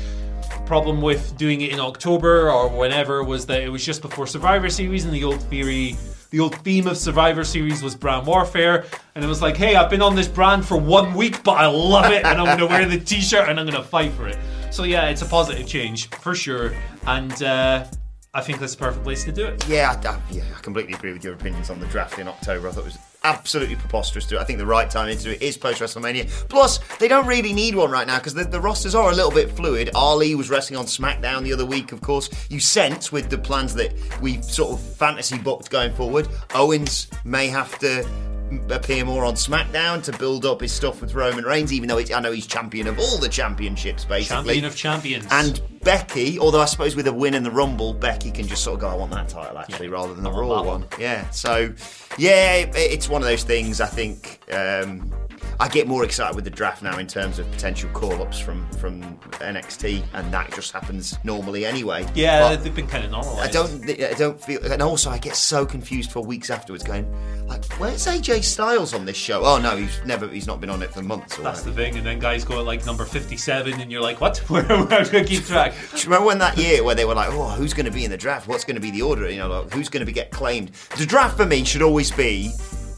problem 0.67 1.01
with 1.01 1.37
doing 1.37 1.61
it 1.61 1.73
in 1.73 1.81
October 1.81 2.51
or 2.51 2.69
whenever 2.69 3.23
was 3.23 3.47
that 3.47 3.63
it 3.63 3.69
was 3.69 3.85
just 3.85 4.03
before 4.03 4.27
Survivor 4.27 4.69
Series, 4.69 5.05
and 5.05 5.13
the 5.13 5.25
old 5.25 5.43
theory, 5.45 5.97
the 6.31 6.41
old 6.41 6.55
theme 6.57 6.87
of 6.87 6.97
Survivor 6.97 7.45
Series 7.45 7.83
was 7.83 7.95
brand 7.95 8.27
warfare, 8.27 8.85
and 9.15 9.25
it 9.25 9.29
was 9.29 9.43
like, 9.43 9.57
hey, 9.57 9.77
I've 9.77 9.91
been 9.91 10.03
on 10.03 10.15
this 10.15 10.29
brand 10.29 10.67
for 10.67 10.77
one 10.77 11.15
week, 11.15 11.43
but 11.43 11.57
I 11.59 11.67
love 11.67 12.11
it, 12.13 12.25
and 12.25 12.41
I'm 12.41 12.59
to 12.59 12.67
wear 12.67 12.87
the 12.87 12.99
T-shirt 12.99 13.49
and 13.49 13.59
I'm 13.61 13.67
to 13.67 13.83
fight 13.83 14.13
for 14.13 14.29
it. 14.29 14.39
So 14.71 14.85
yeah, 14.85 15.09
it's 15.09 15.23
a 15.23 15.27
positive 15.27 15.67
change 15.67 16.09
for 16.09 16.35
sure, 16.35 16.75
and. 17.07 17.43
Uh, 17.43 17.87
I 18.37 18.41
think 18.41 18.59
that's 18.59 18.75
the 18.75 18.81
perfect 18.81 19.05
place 19.05 19.23
to 19.27 19.33
do 19.33 19.47
it. 19.47 19.65
Yeah, 19.69 19.95
I, 20.05 20.09
I, 20.09 20.21
yeah, 20.29 20.43
I 20.57 20.61
completely 20.61 20.95
agree 20.95 21.13
with 21.13 21.23
your 21.23 21.35
opinions 21.35 21.71
on 21.71 21.79
the 21.79 21.87
draft 21.87 22.19
in 22.19 22.27
October. 22.27 22.67
I 22.67 22.73
thought 22.73 22.81
it 22.81 22.87
was 22.87 22.99
absolutely 23.25 23.77
preposterous 23.77 24.25
to 24.27 24.31
do 24.31 24.37
it. 24.37 24.41
I 24.41 24.45
think 24.45 24.59
the 24.59 24.67
right 24.67 24.89
time 24.89 25.15
to 25.15 25.23
do 25.23 25.31
it 25.31 25.43
is 25.43 25.57
post 25.57 25.81
WrestleMania. 25.81 26.29
Plus, 26.49 26.79
they 26.99 27.09
don't 27.09 27.27
really 27.27 27.53
need 27.53 27.75
one 27.75 27.91
right 27.91 28.07
now 28.07 28.19
because 28.19 28.35
the, 28.35 28.45
the, 28.45 28.61
rosters 28.61 28.95
are 28.95 29.11
a 29.11 29.15
little 29.15 29.31
bit 29.31 29.51
fluid. 29.51 29.91
Ali 29.95 30.35
was 30.35 30.51
wrestling 30.51 30.79
on 30.79 30.87
SmackDown 30.87 31.43
the 31.43 31.53
other 31.53 31.67
week, 31.67 31.93
of 31.93 32.01
course. 32.01 32.31
You 32.49 32.61
sense 32.61 33.11
with 33.11 33.31
the 33.31 33.39
plans 33.39 33.75
that 33.75 33.95
we've 34.21 34.45
sort 34.45 34.73
of 34.73 34.97
fantasy 34.97 35.39
booked 35.39 35.71
going 35.71 35.93
forward, 35.95 36.29
Owens 36.55 37.09
may 37.25 37.49
have 37.49 37.79
to 37.81 38.07
appear 38.71 39.05
more 39.05 39.25
on 39.25 39.35
SmackDown 39.35 40.03
to 40.05 40.13
build 40.19 40.45
up 40.45 40.61
his 40.61 40.73
stuff 40.73 41.01
with 41.01 41.15
Roman 41.15 41.45
Reigns, 41.45 41.73
even 41.73 41.89
though 41.89 41.99
I 41.99 42.21
know 42.21 42.33
he's 42.33 42.47
champion 42.47 42.87
of 42.87 42.99
all 42.99 43.19
the 43.19 43.29
championships, 43.29 44.05
basically. 44.05 44.37
Champion 44.37 44.65
of 44.65 44.77
champions. 44.77 45.27
And 45.31 45.61
Becky, 45.81 46.39
although 46.39 46.61
I 46.61 46.67
suppose 46.67 46.97
with 46.97 47.07
a 47.07 47.13
win 47.13 47.35
in 47.35 47.43
the 47.43 47.51
Rumble, 47.51 47.93
Becky 47.95 48.31
can 48.31 48.47
just 48.47 48.65
sort 48.65 48.75
of 48.75 48.81
go, 48.81 48.89
I 48.89 48.95
want 48.95 49.11
that 49.13 49.29
title, 49.29 49.59
actually, 49.59 49.89
yeah. 49.89 49.95
rather 49.95 50.15
than 50.15 50.25
the 50.25 50.31
Raw 50.31 50.63
one. 50.63 50.67
one. 50.67 50.87
Yeah, 50.99 51.29
so, 51.31 51.73
yeah, 52.19 52.67
it's 52.75 53.09
one 53.09 53.23
of 53.23 53.29
those 53.29 53.45
things 53.45 53.81
I 53.81 53.87
think. 53.87 54.41
Um, 54.53 55.13
I 55.61 55.69
get 55.69 55.87
more 55.87 56.05
excited 56.05 56.35
with 56.35 56.45
the 56.45 56.51
draft 56.51 56.83
now 56.83 56.99
in 56.99 57.07
terms 57.07 57.39
of 57.39 57.51
potential 57.51 57.89
call 57.91 58.21
ups 58.23 58.39
from 58.39 58.69
from 58.73 59.03
NXT, 59.33 60.03
and 60.15 60.33
that 60.33 60.53
just 60.53 60.73
happens 60.73 61.17
normally 61.25 61.65
anyway. 61.65 62.07
Yeah, 62.15 62.41
but 62.41 62.63
they've 62.63 62.75
been 62.75 62.87
kind 62.87 63.05
of 63.05 63.11
normal. 63.11 63.37
I 63.39 63.49
don't, 63.49 63.89
I 63.89 64.15
don't 64.15 64.41
feel, 64.41 64.65
and 64.71 64.83
also 64.83 65.11
I 65.11 65.19
get 65.19 65.37
so 65.37 65.65
confused 65.65 66.11
for 66.11 66.25
weeks 66.25 66.51
afterwards, 66.51 66.83
going 66.85 67.07
like, 67.47 67.65
"Where's 67.75 68.07
AJ 68.07 68.43
Styles 68.43 68.95
on 68.95 69.05
this 69.05 69.17
show?" 69.17 69.45
Oh 69.45 69.59
no, 69.59 69.77
he's 69.77 70.01
never, 70.05 70.29
he's 70.29 70.47
not 70.47 70.61
been 70.61 70.71
on 70.71 70.83
it 70.83 70.93
for 70.93 71.03
months. 71.03 71.37
That's 71.37 71.63
the 71.63 71.73
thing, 71.73 71.97
and 71.97 72.07
then 72.07 72.19
guys 72.19 72.45
go 72.45 72.61
at 72.61 72.67
like 72.67 72.85
number 72.87 73.05
fifty-seven, 73.05 73.81
and 73.81 73.91
you're 73.93 74.03
like, 74.03 74.21
"What? 74.21 74.39
Where, 74.49 74.65
where 74.65 75.01
I 75.01 75.25
keep 75.25 75.45
track?" 75.45 75.75
do 75.93 75.99
you 75.99 76.05
remember 76.05 76.27
when 76.27 76.39
that 76.39 76.57
year 76.57 76.83
where 76.83 76.95
they 76.95 77.05
were 77.05 77.15
like, 77.15 77.31
"Oh, 77.31 77.49
who's 77.51 77.75
going 77.75 77.87
to 77.87 77.93
be 77.93 78.05
in 78.05 78.11
the 78.11 78.17
draft? 78.17 78.49
What's 78.49 78.65
going 78.65 78.77
to 78.77 78.81
be 78.81 78.91
the 78.91 79.03
order? 79.03 79.31
You 79.31 79.39
know, 79.39 79.49
like, 79.49 79.73
who's 79.73 79.89
going 79.89 80.01
to 80.01 80.07
be 80.07 80.13
get 80.13 80.31
claimed?" 80.31 80.73
The 80.97 81.07
draft 81.07 81.37
for 81.37 81.47
me 81.47 81.65
should 81.65 81.83
always 81.83 82.11
be 82.11 82.53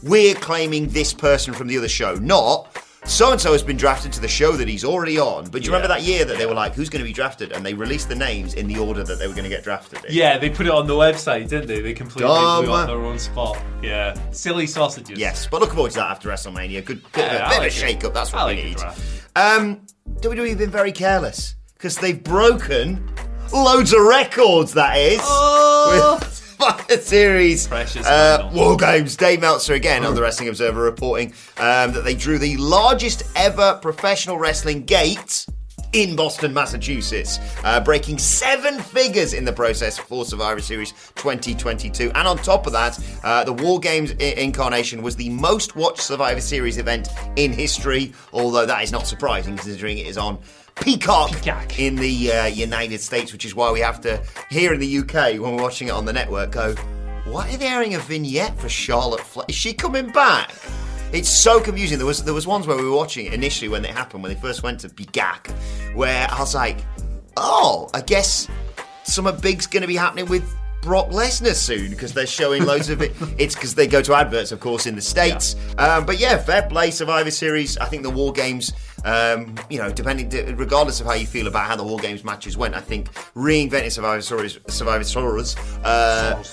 we're 0.07 0.35
claiming 0.35 0.87
this 0.89 1.13
person 1.13 1.53
from 1.53 1.67
the 1.67 1.77
other 1.77 1.89
show, 1.89 2.15
not 2.15 2.83
so 3.07 3.31
and 3.31 3.39
so 3.39 3.53
has 3.53 3.63
been 3.63 3.77
drafted 3.77 4.11
to 4.13 4.19
the 4.19 4.27
show 4.27 4.51
that 4.53 4.67
he's 4.67 4.83
already 4.83 5.17
on. 5.17 5.45
But 5.45 5.51
do 5.53 5.59
you 5.59 5.71
yeah. 5.71 5.77
remember 5.77 5.87
that 5.87 6.03
year 6.03 6.25
that 6.25 6.37
they 6.37 6.45
were 6.45 6.53
like, 6.53 6.73
who's 6.73 6.89
going 6.89 6.99
to 6.99 7.07
be 7.07 7.13
drafted? 7.13 7.53
And 7.53 7.65
they 7.65 7.73
released 7.73 8.09
the 8.09 8.15
names 8.15 8.53
in 8.53 8.67
the 8.67 8.77
order 8.77 9.01
that 9.03 9.17
they 9.17 9.27
were 9.27 9.33
going 9.33 9.45
to 9.45 9.49
get 9.49 9.63
drafted 9.63 10.03
in. 10.03 10.13
Yeah, 10.13 10.37
they 10.37 10.49
put 10.49 10.65
it 10.65 10.71
on 10.71 10.87
the 10.87 10.93
website, 10.93 11.47
didn't 11.47 11.67
they? 11.67 11.79
They 11.79 11.93
completely 11.93 12.27
Dumb. 12.27 12.65
blew 12.65 12.73
on 12.73 12.87
their 12.87 12.97
own 12.97 13.17
spot. 13.17 13.57
Yeah. 13.81 14.19
Silly 14.31 14.67
sausages. 14.67 15.17
Yes, 15.17 15.47
but 15.47 15.61
look 15.61 15.71
forward 15.71 15.91
to 15.91 15.99
that 15.99 16.11
after 16.11 16.29
WrestleMania. 16.29 16.83
Good 16.83 17.01
bit, 17.13 17.23
yeah, 17.23 17.35
of, 17.35 17.47
a, 17.47 17.49
bit 17.49 17.57
like 17.59 17.59
of 17.59 17.65
a 17.65 17.69
shake 17.69 18.03
up. 18.03 18.13
That's 18.13 18.33
what 18.33 18.41
I 18.41 18.47
we 18.47 18.55
like 18.55 18.65
need. 18.65 18.79
Um, 19.37 19.81
WWE 20.19 20.49
have 20.49 20.57
been 20.57 20.71
very 20.71 20.91
careless 20.91 21.55
because 21.75 21.95
they've 21.97 22.21
broken 22.21 23.09
loads 23.53 23.93
of 23.93 24.01
records, 24.01 24.73
that 24.73 24.97
is. 24.97 25.19
Oh. 25.23 26.17
With, 26.19 26.36
Survivor 26.59 26.97
Series. 27.01 27.67
Precious. 27.67 28.05
Uh, 28.05 28.49
War 28.53 28.77
Games. 28.77 29.15
Dave 29.15 29.41
Meltzer 29.41 29.73
again 29.73 30.05
on 30.05 30.15
the 30.15 30.21
Wrestling 30.21 30.49
Observer 30.49 30.81
reporting 30.81 31.33
um, 31.57 31.91
that 31.93 32.03
they 32.03 32.15
drew 32.15 32.37
the 32.37 32.57
largest 32.57 33.23
ever 33.35 33.79
professional 33.81 34.37
wrestling 34.37 34.83
gate 34.83 35.45
in 35.93 36.15
Boston, 36.17 36.53
Massachusetts, 36.53 37.39
uh, 37.63 37.79
breaking 37.79 38.17
seven 38.17 38.77
figures 38.79 39.33
in 39.33 39.45
the 39.45 39.53
process 39.53 39.97
for 39.97 40.25
Survivor 40.25 40.59
Series 40.59 40.91
2022. 41.15 42.11
And 42.13 42.27
on 42.27 42.37
top 42.37 42.67
of 42.67 42.73
that, 42.73 42.99
uh, 43.23 43.43
the 43.45 43.53
War 43.53 43.79
Games 43.79 44.11
I- 44.19 44.35
incarnation 44.37 45.01
was 45.01 45.15
the 45.15 45.29
most 45.29 45.75
watched 45.75 46.01
Survivor 46.01 46.41
Series 46.41 46.77
event 46.77 47.07
in 47.37 47.53
history, 47.53 48.13
although 48.33 48.65
that 48.65 48.83
is 48.83 48.91
not 48.91 49.07
surprising 49.07 49.55
considering 49.55 49.97
it 49.97 50.07
is 50.07 50.17
on 50.17 50.39
Peacock, 50.81 51.31
Peacock. 51.31 51.79
in 51.79 51.95
the 51.95 52.31
uh, 52.31 52.45
United 52.45 53.01
States, 53.01 53.33
which 53.33 53.45
is 53.45 53.55
why 53.55 53.71
we 53.71 53.79
have 53.79 53.99
to, 54.01 54.21
here 54.49 54.73
in 54.73 54.79
the 54.79 54.97
UK, 54.99 55.39
when 55.39 55.55
we're 55.55 55.61
watching 55.61 55.87
it 55.87 55.91
on 55.91 56.05
the 56.05 56.13
network, 56.13 56.51
go, 56.51 56.73
why 57.25 57.53
are 57.53 57.57
they 57.57 57.67
airing 57.67 57.95
a 57.95 57.99
vignette 57.99 58.57
for 58.57 58.69
Charlotte 58.69 59.21
Flair? 59.21 59.45
Is 59.49 59.55
she 59.55 59.73
coming 59.73 60.09
back? 60.11 60.53
It's 61.13 61.29
so 61.29 61.59
confusing. 61.59 61.97
There 61.97 62.07
was 62.07 62.23
there 62.23 62.33
was 62.33 62.45
ones 62.47 62.67
where 62.67 62.75
we 62.77 62.83
were 62.83 62.95
watching 62.95 63.27
it 63.27 63.33
initially 63.33 63.69
when 63.69 63.83
it 63.85 63.91
happened, 63.91 64.23
when 64.23 64.33
they 64.33 64.39
first 64.39 64.61
went 64.63 64.81
to 64.81 64.89
Peacock, 64.89 65.47
where 65.93 66.27
I 66.29 66.39
was 66.39 66.53
like, 66.53 66.79
oh, 67.37 67.89
I 67.93 68.01
guess 68.01 68.47
something 69.03 69.39
big's 69.39 69.67
going 69.67 69.81
to 69.81 69.87
be 69.87 69.95
happening 69.95 70.25
with 70.25 70.53
Brock 70.81 71.09
Lesnar 71.09 71.53
soon 71.53 71.89
because 71.89 72.13
they're 72.13 72.27
showing 72.27 72.65
loads 72.65 72.89
of 72.89 73.01
it. 73.01 73.13
It's 73.37 73.55
because 73.55 73.75
they 73.75 73.87
go 73.87 74.01
to 74.01 74.13
adverts, 74.15 74.51
of 74.51 74.59
course, 74.59 74.85
in 74.85 74.95
the 74.95 75.01
States. 75.01 75.55
Yeah. 75.75 75.97
Um, 75.97 76.05
but 76.05 76.19
yeah, 76.19 76.37
fair 76.37 76.63
play, 76.63 76.91
Survivor 76.91 77.31
Series. 77.31 77.77
I 77.77 77.85
think 77.85 78.03
the 78.03 78.09
War 78.09 78.31
Games 78.31 78.73
um, 79.07 79.55
you 79.69 79.77
know, 79.79 79.89
depending, 79.89 80.29
regardless 80.57 80.99
of 80.99 81.05
how 81.07 81.13
you 81.13 81.25
feel 81.25 81.47
about 81.47 81.65
how 81.65 81.75
the 81.75 81.83
War 81.83 81.97
Games 81.97 82.23
matches 82.25 82.57
went, 82.57 82.75
I 82.75 82.81
think 82.81 83.13
reinventing 83.35 83.91
Survivor 83.91 84.21
Stories, 84.21 84.59
Survivor 84.67 85.05
Stories, 85.05 85.55
uh, 85.83 86.43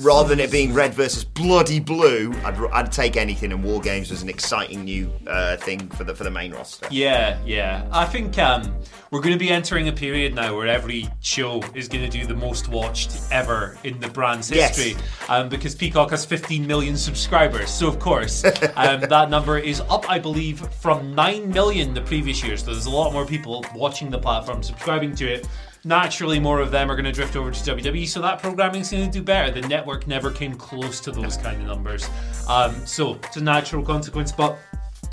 rather 0.00 0.28
than 0.28 0.40
it 0.40 0.50
being 0.50 0.72
red 0.72 0.94
versus 0.94 1.24
bloody 1.24 1.80
blue, 1.80 2.32
I'd, 2.44 2.58
I'd 2.72 2.92
take 2.92 3.16
anything. 3.16 3.52
And 3.52 3.62
War 3.64 3.80
Games 3.80 4.10
was 4.10 4.22
an 4.22 4.28
exciting 4.28 4.84
new 4.84 5.12
uh, 5.26 5.56
thing 5.56 5.88
for 5.90 6.04
the 6.04 6.14
for 6.14 6.24
the 6.24 6.30
main 6.30 6.52
roster. 6.52 6.86
Yeah, 6.90 7.38
yeah. 7.44 7.86
I 7.92 8.04
think 8.04 8.38
um, 8.38 8.74
we're 9.10 9.20
going 9.20 9.34
to 9.34 9.38
be 9.38 9.50
entering 9.50 9.88
a 9.88 9.92
period 9.92 10.34
now 10.34 10.56
where 10.56 10.66
every 10.66 11.08
show 11.20 11.62
is 11.74 11.88
going 11.88 12.08
to 12.08 12.10
do 12.10 12.26
the 12.26 12.34
most 12.34 12.68
watched 12.68 13.20
ever 13.30 13.78
in 13.84 13.98
the 14.00 14.08
brand's 14.08 14.48
history. 14.48 14.92
Yes. 14.92 15.02
Um, 15.28 15.48
because 15.48 15.74
Peacock 15.74 16.10
has 16.10 16.24
15 16.24 16.66
million 16.66 16.96
subscribers, 16.96 17.70
so 17.70 17.88
of 17.88 17.98
course 17.98 18.44
um, 18.76 19.00
that 19.00 19.30
number 19.30 19.58
is 19.58 19.80
up, 19.82 20.08
I 20.10 20.18
believe, 20.18 20.60
from 20.80 21.14
9 21.14 21.50
million 21.50 21.94
the 21.94 22.02
previous 22.02 22.42
year. 22.42 22.56
So 22.56 22.66
there's 22.72 22.86
a 22.86 22.90
lot 22.90 23.12
more 23.12 23.26
people 23.26 23.64
watching 23.74 24.10
the 24.10 24.18
platform, 24.18 24.62
subscribing 24.62 25.14
to 25.16 25.32
it 25.32 25.48
naturally 25.84 26.38
more 26.38 26.60
of 26.60 26.70
them 26.70 26.90
are 26.90 26.94
going 26.94 27.04
to 27.04 27.12
drift 27.12 27.36
over 27.36 27.50
to 27.50 27.76
WWE, 27.76 28.06
so 28.06 28.20
that 28.20 28.40
programming 28.40 28.82
is 28.82 28.90
going 28.90 29.10
to 29.10 29.18
do 29.18 29.22
better. 29.22 29.50
The 29.50 29.66
network 29.68 30.06
never 30.06 30.30
came 30.30 30.54
close 30.54 31.00
to 31.00 31.10
those 31.10 31.36
kind 31.36 31.60
of 31.60 31.66
numbers. 31.66 32.08
Um, 32.48 32.74
so 32.86 33.14
it's 33.14 33.36
a 33.36 33.42
natural 33.42 33.84
consequence, 33.84 34.32
but 34.32 34.58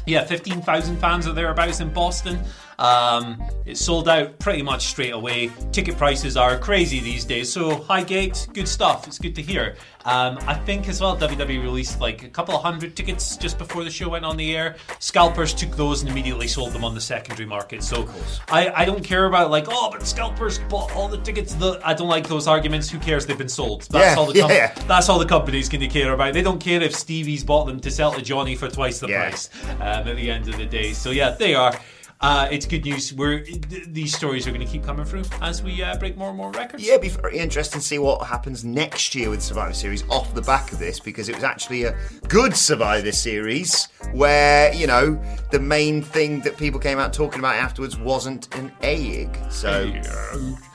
yeah, 0.06 0.24
15,000 0.24 0.98
fans 0.98 1.28
are 1.28 1.34
thereabouts 1.34 1.80
in 1.80 1.92
Boston. 1.92 2.40
Um, 2.80 3.44
it 3.66 3.78
sold 3.78 4.08
out 4.08 4.40
pretty 4.40 4.62
much 4.62 4.88
straight 4.88 5.12
away. 5.12 5.52
Ticket 5.74 5.98
prices 5.98 6.38
are 6.38 6.58
crazy 6.58 7.02
these 7.02 7.26
days, 7.26 7.52
so 7.52 7.76
Highgate, 7.76 8.48
good 8.54 8.70
stuff. 8.70 9.06
It's 9.06 9.20
good 9.20 9.36
to 9.36 9.42
hear. 9.42 9.76
Um, 10.06 10.40
I 10.48 10.54
think 10.54 10.88
as 10.88 11.02
well, 11.02 11.18
WWE 11.18 11.62
released 11.62 12.00
like 12.00 12.24
a 12.24 12.30
couple 12.30 12.56
of 12.56 12.64
hundred 12.64 12.96
tickets 12.96 13.36
just 13.36 13.58
before 13.58 13.84
the 13.84 13.90
show 13.90 14.08
went 14.08 14.24
on 14.24 14.38
the 14.38 14.56
air. 14.56 14.78
Scalpers 15.00 15.54
took 15.54 15.76
those 15.76 16.02
and 16.02 16.10
immediately 16.10 16.48
sold 16.48 16.72
them 16.72 16.86
on 16.86 16.96
the 16.96 17.02
secondary 17.02 17.46
market. 17.46 17.84
So 17.84 18.10
I, 18.48 18.70
I 18.70 18.86
don't 18.86 19.04
care 19.04 19.26
about 19.26 19.52
like, 19.52 19.66
oh, 19.68 19.90
but 19.92 20.08
scalpers 20.08 20.60
bought 20.70 20.96
all 20.96 21.10
the 21.10 21.18
tickets. 21.18 21.54
The, 21.56 21.82
I 21.84 21.94
don't 21.94 22.08
like 22.08 22.30
those 22.30 22.48
arguments. 22.48 22.90
Who 22.90 22.98
cares? 23.00 23.26
They've 23.26 23.38
been 23.38 23.50
sold. 23.50 23.88
That's 23.90 24.16
yeah, 24.16 24.16
all 24.16 24.32
the 24.32 24.40
com- 24.40 24.52
yeah. 24.52 24.74
that's 24.88 25.10
all 25.10 25.20
the 25.20 25.26
companies 25.26 25.68
can 25.68 25.86
care 25.90 26.14
about. 26.14 26.34
They 26.34 26.42
don't 26.42 26.62
care 26.62 26.82
if 26.82 26.96
Stevie's 26.96 27.44
bought 27.44 27.66
them 27.66 27.82
to 27.82 27.92
sell 27.92 28.14
to 28.14 28.22
Johnny 28.22 28.56
for 28.56 28.70
twice 28.70 29.00
the 29.00 29.10
yeah. 29.10 29.30
price 29.30 29.50
um, 29.82 30.08
at 30.08 30.16
the 30.16 30.32
end 30.32 30.48
of 30.48 30.58
the 30.58 30.66
day. 30.66 30.94
So 30.94 31.12
yeah, 31.12 31.32
they 31.32 31.56
are. 31.56 31.78
Uh, 32.22 32.50
it's 32.52 32.66
good 32.66 32.84
news. 32.84 33.14
We're 33.14 33.44
th- 33.44 33.86
these 33.88 34.14
stories 34.14 34.46
are 34.46 34.52
going 34.52 34.66
to 34.66 34.70
keep 34.70 34.84
coming 34.84 35.06
through 35.06 35.24
as 35.42 35.64
we 35.64 35.82
uh, 35.82 35.98
break 35.98 36.18
more 36.18 36.30
and 36.30 36.38
more 36.38 36.52
records. 36.52 36.84
Yeah, 36.84 36.96
it'd 36.96 37.04
be 37.04 37.08
very 37.10 37.38
interesting 37.38 37.80
to 37.80 37.86
see 37.86 37.98
what 37.98 38.28
happens 38.28 38.66
next 38.66 39.16
year 39.16 39.30
with 39.30 39.42
Survivor 39.42 39.74
Series 39.74 40.04
off 40.10 40.34
the 40.34 40.42
back 40.42 40.74
of 40.74 40.80
this 40.80 41.00
because 41.00 41.30
it 41.30 41.36
was 41.36 41.46
actually 41.46 41.86
a 41.86 41.98
good 42.28 42.58
Survivor 42.58 43.14
Series 43.14 43.88
where 44.12 44.74
you 44.74 44.86
know 44.86 45.22
the 45.52 45.60
main 45.60 46.02
thing 46.02 46.42
that 46.42 46.58
people 46.58 46.78
came 46.78 47.00
out 47.00 47.14
talking 47.14 47.40
about 47.40 47.56
afterwards 47.56 47.98
wasn't 47.98 48.54
an 48.56 48.72
egg. 48.82 49.38
So. 49.50 49.92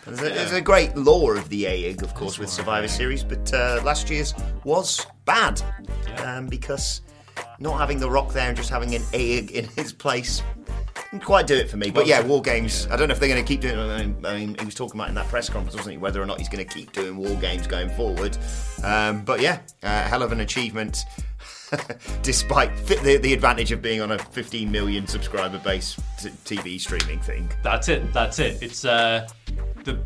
There's 0.06 0.20
a, 0.20 0.24
there's 0.24 0.52
a, 0.52 0.60
great 0.60 0.94
lore 0.98 1.34
of 1.34 1.48
the 1.48 1.64
AIG, 1.64 2.02
of 2.02 2.14
course, 2.14 2.38
with 2.38 2.50
Survivor 2.50 2.88
Series, 2.88 3.24
but 3.24 3.50
uh, 3.54 3.80
last 3.82 4.10
year's 4.10 4.34
was 4.62 5.06
bad 5.24 5.62
um, 6.18 6.46
because 6.46 7.00
not 7.58 7.78
having 7.78 7.98
the 7.98 8.10
Rock 8.10 8.30
there 8.34 8.48
and 8.48 8.56
just 8.56 8.68
having 8.68 8.94
an 8.94 9.02
AIG 9.14 9.52
in 9.52 9.64
his 9.68 9.94
place 9.94 10.42
didn't 11.14 11.26
quite 11.26 11.47
do 11.47 11.54
it 11.54 11.71
for 11.71 11.76
me. 11.76 11.90
But 11.90 12.09
yeah, 12.09 12.21
War 12.23 12.42
Games. 12.42 12.88
I 12.90 12.97
don't 12.97 13.09
know 13.09 13.12
if 13.12 13.21
they're 13.21 13.28
going 13.28 13.42
to 13.42 13.47
keep 13.47 13.61
doing. 13.61 13.78
it. 13.78 14.26
I 14.26 14.37
mean, 14.37 14.56
he 14.59 14.64
was 14.64 14.75
talking 14.75 14.99
about 14.99 15.11
in 15.11 15.14
that 15.14 15.28
press 15.28 15.49
conference, 15.49 15.76
wasn't 15.76 15.92
he? 15.92 15.99
Whether 15.99 16.21
or 16.21 16.26
not 16.26 16.38
he's 16.38 16.49
going 16.49 16.66
to 16.66 16.75
keep 16.75 16.92
doing 16.92 17.16
War 17.16 17.37
Games 17.37 17.68
going 17.68 17.88
forward. 17.90 18.37
Um, 18.83 19.25
but 19.25 19.40
yeah, 19.40 19.61
uh, 19.85 20.02
hell 20.09 20.23
of 20.25 20.33
an 20.33 20.40
achievement. 20.40 21.04
despite 22.23 22.76
the, 22.87 23.18
the, 23.21 23.33
advantage 23.33 23.73
of 23.73 23.83
being 23.83 24.00
on 24.00 24.12
a 24.12 24.18
15 24.18 24.71
million 24.71 25.06
subscriber 25.09 25.59
base 25.59 25.99
t- 26.21 26.28
TV 26.44 26.80
streaming 26.80 27.18
thing. 27.21 27.50
That's 27.64 27.88
it. 27.88 28.12
That's 28.12 28.38
it. 28.38 28.62
It's 28.62 28.85
uh, 28.85 29.26
the 29.83 29.99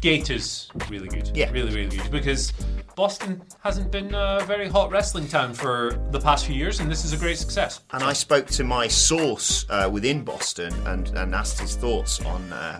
Gators 0.00 0.70
really 0.90 1.08
good. 1.08 1.30
Yeah, 1.34 1.50
really, 1.52 1.74
really 1.74 1.96
good 1.96 2.10
because 2.10 2.52
Boston 2.96 3.42
hasn't 3.62 3.92
been 3.92 4.14
a 4.14 4.42
very 4.46 4.68
hot 4.68 4.90
wrestling 4.90 5.28
town 5.28 5.52
for 5.52 6.00
the 6.12 6.18
past 6.18 6.46
few 6.46 6.54
years, 6.54 6.80
and 6.80 6.90
this 6.90 7.04
is 7.04 7.12
a 7.12 7.16
great 7.18 7.36
success. 7.36 7.80
And 7.92 8.02
I 8.02 8.14
spoke 8.14 8.46
to 8.46 8.64
my 8.64 8.88
source 8.88 9.66
uh, 9.68 9.90
within 9.92 10.24
Boston 10.24 10.72
and, 10.86 11.06
and 11.10 11.34
asked 11.34 11.60
his 11.60 11.76
thoughts 11.76 12.24
on 12.24 12.50
uh, 12.54 12.78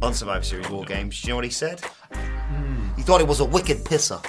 on 0.00 0.14
Survivor 0.14 0.42
Series 0.42 0.70
War 0.70 0.84
Games. 0.86 1.20
Do 1.20 1.26
you 1.28 1.32
know 1.32 1.36
what 1.36 1.44
he 1.44 1.50
said? 1.50 1.82
He 2.96 3.02
thought 3.02 3.20
it 3.20 3.28
was 3.28 3.40
a 3.40 3.44
wicked 3.44 3.84
pisser. 3.84 4.24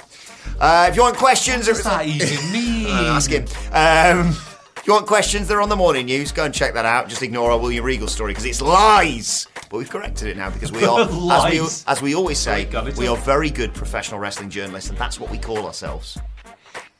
Uh, 0.60 0.88
if 0.90 0.96
you 0.96 1.02
want 1.02 1.16
questions, 1.16 1.66
What's 1.66 1.82
that 1.84 2.06
even 2.06 2.52
mean? 2.52 2.86
Uh, 2.88 3.14
ask 3.14 3.30
him. 3.30 3.44
Um, 3.72 4.36
if 4.76 4.86
you 4.86 4.92
want 4.92 5.06
questions, 5.06 5.48
they're 5.48 5.62
on 5.62 5.70
the 5.70 5.76
morning 5.76 6.06
news. 6.06 6.30
Go 6.30 6.44
and 6.44 6.52
check 6.52 6.74
that 6.74 6.84
out. 6.84 7.08
Just 7.08 7.22
ignore 7.22 7.52
our 7.52 7.58
William 7.58 7.86
Regal 7.86 8.08
story 8.08 8.32
because 8.32 8.44
it's 8.44 8.60
lies. 8.60 9.46
But 9.72 9.78
we've 9.78 9.88
corrected 9.90 10.28
it 10.28 10.36
now 10.36 10.50
because 10.50 10.70
we 10.70 10.84
are, 10.84 11.00
as 11.00 11.50
we, 11.50 11.60
as 11.90 12.02
we 12.02 12.14
always 12.14 12.38
say, 12.38 12.68
we 12.98 13.08
are 13.08 13.16
very 13.16 13.48
good 13.48 13.72
professional 13.72 14.20
wrestling 14.20 14.50
journalists, 14.50 14.90
and 14.90 14.98
that's 14.98 15.18
what 15.18 15.30
we 15.30 15.38
call 15.38 15.64
ourselves. 15.64 16.18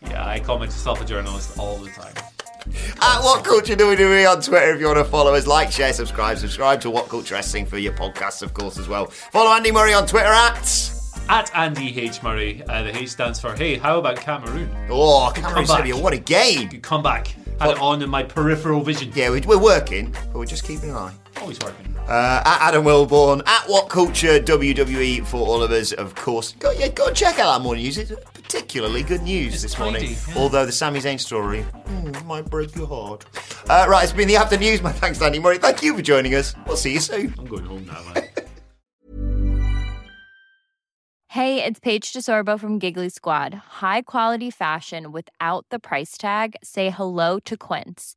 Yeah, 0.00 0.26
I 0.26 0.40
call 0.40 0.58
myself 0.58 1.02
a 1.02 1.04
journalist 1.04 1.58
all 1.58 1.76
the 1.76 1.90
time. 1.90 2.14
At 3.02 3.20
What 3.20 3.44
Culture 3.44 3.76
Do 3.76 3.88
We 3.88 3.96
Do 3.96 4.08
We 4.08 4.24
on 4.24 4.40
Twitter 4.40 4.72
if 4.74 4.80
you 4.80 4.86
want 4.86 4.96
to 4.98 5.04
follow 5.04 5.34
us. 5.34 5.46
Like, 5.46 5.70
share, 5.70 5.92
subscribe. 5.92 6.38
Subscribe 6.38 6.80
to 6.80 6.90
What 6.90 7.10
Culture 7.10 7.34
Wrestling 7.34 7.66
for 7.66 7.76
your 7.76 7.92
podcasts, 7.92 8.40
of 8.40 8.54
course, 8.54 8.78
as 8.78 8.88
well. 8.88 9.06
Follow 9.06 9.50
Andy 9.54 9.70
Murray 9.70 9.92
on 9.92 10.06
Twitter 10.06 10.28
at. 10.28 10.92
At 11.28 11.54
Andy 11.54 12.00
H. 12.00 12.22
Murray, 12.22 12.62
uh, 12.70 12.84
the 12.84 12.96
H 12.96 13.10
stands 13.10 13.38
for 13.38 13.54
Hey, 13.54 13.76
how 13.76 13.98
about 13.98 14.16
Cameroon? 14.16 14.74
Oh, 14.88 15.30
back. 15.34 15.66
Serbia, 15.66 15.94
what 15.96 16.14
a 16.14 16.18
game! 16.18 16.70
You 16.72 16.80
come 16.80 17.02
back. 17.02 17.34
Had 17.60 17.72
it 17.72 17.78
on 17.80 18.00
in 18.02 18.08
my 18.08 18.22
peripheral 18.22 18.80
vision. 18.80 19.12
Yeah, 19.14 19.30
we- 19.30 19.40
we're 19.42 19.58
working, 19.58 20.10
but 20.32 20.36
we're 20.38 20.46
just 20.46 20.64
keeping 20.64 20.88
an 20.90 20.96
eye. 20.96 21.12
Always 21.40 21.58
working. 21.60 21.91
Uh, 22.08 22.42
at 22.44 22.68
Adam 22.68 22.84
Wilborn, 22.84 23.46
at 23.46 23.68
What 23.68 23.88
Culture 23.88 24.38
WWE 24.40 25.24
for 25.26 25.38
all 25.46 25.62
of 25.62 25.70
us, 25.70 25.92
of 25.92 26.14
course. 26.14 26.52
Go, 26.58 26.70
yeah, 26.72 26.88
go 26.88 27.06
and 27.06 27.16
check 27.16 27.38
out 27.38 27.56
that 27.56 27.62
morning 27.62 27.84
news. 27.84 27.96
It's 27.96 28.12
particularly 28.34 29.02
good 29.02 29.22
news 29.22 29.54
It's 29.54 29.62
this 29.62 29.74
tidy, 29.74 29.92
morning. 29.92 30.16
yeah. 30.28 30.34
Although 30.36 30.66
the 30.66 30.72
Sami 30.72 31.00
Zayn 31.00 31.18
story 31.18 31.64
mm, 31.86 32.24
might 32.26 32.50
break 32.50 32.74
your 32.74 32.86
heart. 32.88 33.24
Uh, 33.70 33.86
right, 33.88 34.02
it's 34.02 34.12
been 34.12 34.28
the 34.28 34.36
after 34.36 34.56
news. 34.58 34.82
My 34.82 34.92
thanks, 34.92 35.18
Danny 35.20 35.38
Murray. 35.38 35.58
Thank 35.58 35.82
you 35.82 35.94
for 35.96 36.02
joining 36.02 36.34
us. 36.34 36.54
We'll 36.66 36.76
see 36.76 36.92
you 36.92 37.00
soon. 37.00 37.32
I'm 37.38 37.46
going 37.46 37.64
home 37.64 37.86
now, 37.86 38.02
man. 38.14 38.28
Hey, 41.28 41.64
it's 41.64 41.80
Paige 41.80 42.12
DeSorbo 42.12 42.60
from 42.60 42.78
Giggly 42.78 43.08
Squad. 43.08 43.54
High 43.54 44.02
quality 44.02 44.50
fashion 44.50 45.12
without 45.12 45.64
the 45.70 45.78
price 45.78 46.18
tag. 46.18 46.56
Say 46.62 46.90
hello 46.90 47.38
to 47.46 47.56
Quince. 47.56 48.16